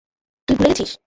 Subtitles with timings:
[0.47, 0.91] তুই ভুলে গেছিস?